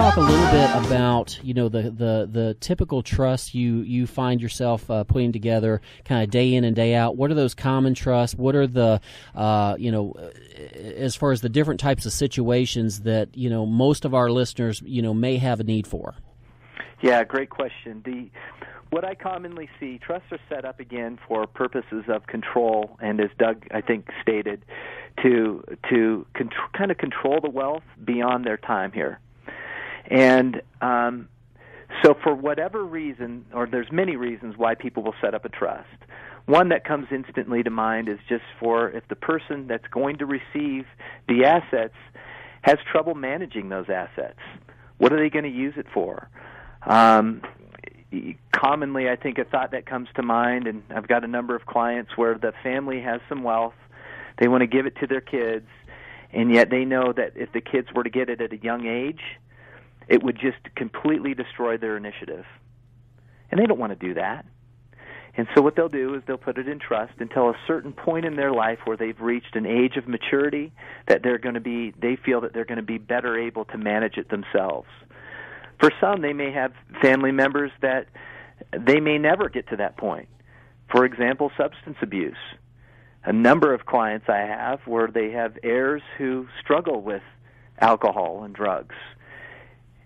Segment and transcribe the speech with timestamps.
[0.00, 5.80] about you know the the, the typical trust you you find yourself uh, putting together,
[6.04, 7.16] kind of day in and day out?
[7.16, 8.36] What are those common trusts?
[8.36, 9.00] What are the
[9.34, 10.14] uh, you know
[10.74, 14.82] as far as the different types of situations that you know most of our listeners
[14.84, 16.14] you know may have a need for?
[17.02, 18.02] Yeah, great question.
[18.04, 18.30] The
[18.90, 23.30] what I commonly see, trusts are set up again for purposes of control, and as
[23.38, 24.64] Doug I think stated,
[25.22, 29.20] to to contr- kind of control the wealth beyond their time here,
[30.06, 31.28] and um,
[32.02, 35.88] so for whatever reason, or there's many reasons why people will set up a trust.
[36.46, 40.26] One that comes instantly to mind is just for if the person that's going to
[40.26, 40.86] receive
[41.28, 41.94] the assets
[42.62, 44.38] has trouble managing those assets.
[44.98, 46.28] What are they going to use it for?
[46.82, 47.42] Um,
[48.52, 51.66] commonly, I think a thought that comes to mind, and I've got a number of
[51.66, 53.74] clients where the family has some wealth,
[54.38, 55.66] they want to give it to their kids,
[56.32, 58.86] and yet they know that if the kids were to get it at a young
[58.86, 59.20] age,
[60.10, 62.44] it would just completely destroy their initiative.
[63.50, 64.44] And they don't want to do that.
[65.36, 68.26] And so what they'll do is they'll put it in trust until a certain point
[68.26, 70.72] in their life where they've reached an age of maturity
[71.06, 73.78] that they're going to be they feel that they're going to be better able to
[73.78, 74.88] manage it themselves.
[75.78, 78.08] For some, they may have family members that
[78.76, 80.28] they may never get to that point.
[80.90, 82.36] For example, substance abuse.
[83.24, 87.22] A number of clients I have where they have heirs who struggle with
[87.80, 88.96] alcohol and drugs.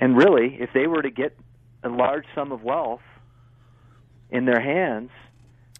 [0.00, 1.36] And really, if they were to get
[1.84, 3.02] a large sum of wealth
[4.30, 5.10] in their hands,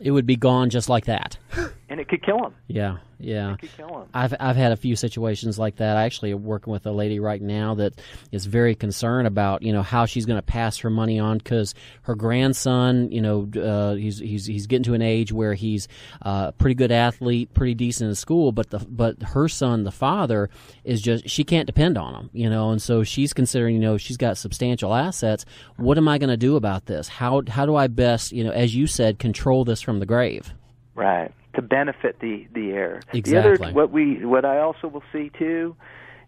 [0.01, 1.37] it would be gone just like that.
[1.89, 2.55] and it could kill them.
[2.69, 3.53] Yeah, yeah.
[3.53, 4.09] It could kill.
[4.15, 5.97] I've I've had a few situations like that.
[5.97, 8.01] I actually am working with a lady right now that
[8.33, 11.75] is very concerned about you know how she's going to pass her money on because
[12.03, 15.89] her grandson, you know, uh, he's he's he's getting to an age where he's
[16.23, 19.93] uh, a pretty good athlete, pretty decent in school, but the but her son, the
[19.93, 20.51] father,
[20.85, 23.97] is just she can't depend on him, you know, and so she's considering you know
[23.97, 25.45] she's got substantial assets.
[25.77, 27.09] What am I going to do about this?
[27.09, 30.53] How how do I best you know as you said control this from the grave?
[30.95, 33.01] Right to benefit the the heir.
[33.13, 33.33] Exactly.
[33.33, 35.77] The other, what we what I also will see too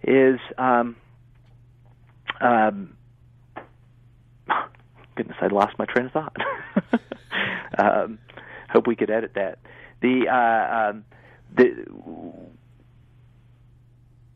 [0.03, 0.97] is um,
[2.41, 2.97] um,
[5.17, 6.37] goodness, I lost my train of thought.
[7.79, 8.19] um,
[8.71, 9.59] hope we could edit that.
[10.01, 11.05] The uh, um,
[11.55, 11.87] the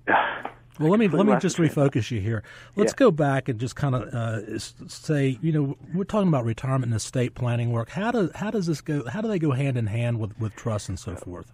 [0.79, 2.43] well, let me let me just refocus you here.
[2.75, 2.97] Let's yeah.
[2.97, 6.95] go back and just kind of uh, say, you know, we're talking about retirement and
[6.95, 7.91] estate planning work.
[7.91, 9.07] How does how does this go?
[9.09, 11.53] How do they go hand in hand with with trust and so forth?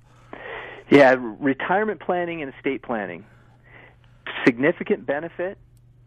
[0.91, 3.25] Yeah, retirement planning and estate planning.
[4.45, 5.59] Significant benefit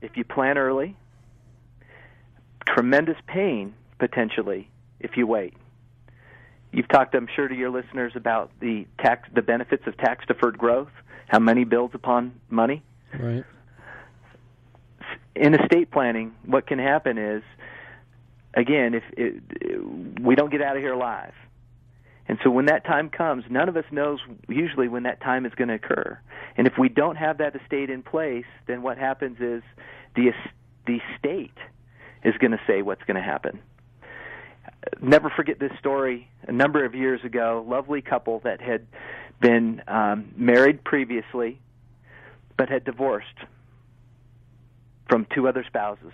[0.02, 0.96] if you plan early.
[2.68, 5.54] Tremendous pain potentially if you wait.
[6.72, 10.58] You've talked, I'm sure, to your listeners about the tax, the benefits of tax deferred
[10.58, 10.90] growth,
[11.28, 12.84] how money builds upon money.
[13.20, 13.44] Right.
[15.36, 17.44] In estate planning, what can happen is,
[18.54, 21.34] again, if it, we don't get out of here alive,
[22.28, 25.54] and so when that time comes, none of us knows usually when that time is
[25.56, 26.20] going to occur.
[26.58, 29.62] And if we don't have that estate in place, then what happens is
[30.16, 30.32] the
[30.88, 31.58] the state
[32.24, 33.60] is going to say what's going to happen.
[35.02, 36.28] Never forget this story.
[36.48, 38.86] A number of years ago, lovely couple that had
[39.42, 41.60] been um, married previously,
[42.58, 43.38] but had divorced
[45.10, 46.12] from two other spouses.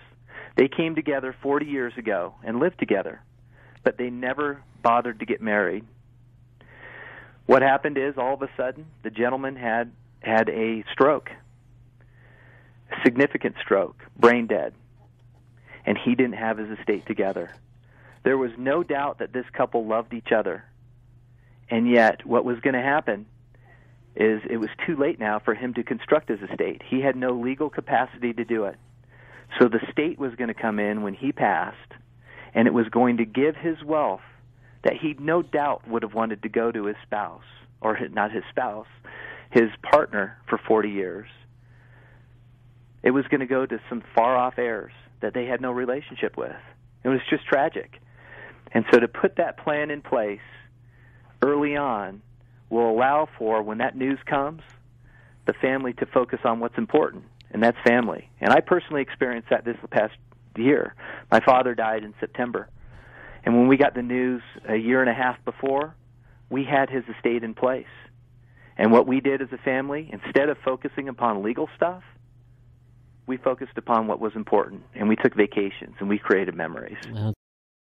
[0.56, 3.22] They came together 40 years ago and lived together,
[3.82, 5.84] but they never bothered to get married.
[7.46, 11.30] What happened is all of a sudden the gentleman had had a stroke.
[12.90, 14.74] A significant stroke, brain dead.
[15.84, 17.50] And he didn't have his estate together.
[18.22, 20.64] There was no doubt that this couple loved each other.
[21.68, 23.26] And yet what was going to happen
[24.14, 26.82] is it was too late now for him to construct his estate.
[26.88, 28.76] He had no legal capacity to do it.
[29.58, 31.92] So the state was going to come in when he passed,
[32.54, 34.20] and it was going to give his wealth
[34.84, 37.44] that he no doubt would have wanted to go to his spouse,
[37.80, 38.86] or not his spouse,
[39.50, 41.28] his partner for 40 years.
[43.02, 46.36] It was going to go to some far off heirs that they had no relationship
[46.36, 46.56] with.
[47.04, 48.00] It was just tragic.
[48.72, 50.40] And so to put that plan in place
[51.42, 52.22] early on
[52.72, 54.62] will allow for when that news comes,
[55.46, 58.30] the family to focus on what's important, and that's family.
[58.40, 60.14] And I personally experienced that this past
[60.56, 60.94] year.
[61.30, 62.70] My father died in September,
[63.44, 65.94] and when we got the news a year and a half before,
[66.48, 67.86] we had his estate in place.
[68.78, 72.02] And what we did as a family, instead of focusing upon legal stuff,
[73.26, 76.96] we focused upon what was important, and we took vacations and we created memories.